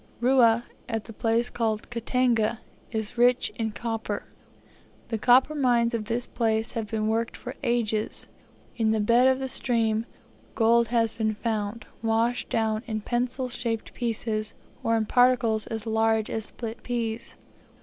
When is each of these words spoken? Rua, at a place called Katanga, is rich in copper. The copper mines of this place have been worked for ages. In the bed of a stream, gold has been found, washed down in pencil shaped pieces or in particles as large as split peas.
Rua, 0.19 0.65
at 0.89 1.07
a 1.09 1.13
place 1.13 1.51
called 1.51 1.91
Katanga, 1.91 2.57
is 2.89 3.19
rich 3.19 3.51
in 3.57 3.69
copper. 3.69 4.23
The 5.09 5.19
copper 5.19 5.53
mines 5.53 5.93
of 5.93 6.05
this 6.05 6.25
place 6.25 6.71
have 6.71 6.87
been 6.89 7.07
worked 7.07 7.37
for 7.37 7.53
ages. 7.61 8.25
In 8.77 8.89
the 8.89 8.99
bed 8.99 9.27
of 9.27 9.43
a 9.43 9.47
stream, 9.47 10.07
gold 10.55 10.87
has 10.87 11.13
been 11.13 11.35
found, 11.35 11.85
washed 12.01 12.49
down 12.49 12.81
in 12.87 13.01
pencil 13.01 13.47
shaped 13.47 13.93
pieces 13.93 14.55
or 14.83 14.95
in 14.95 15.05
particles 15.05 15.67
as 15.67 15.85
large 15.85 16.31
as 16.31 16.45
split 16.45 16.81
peas. 16.81 17.35